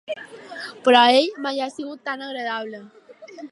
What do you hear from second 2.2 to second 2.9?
agradable.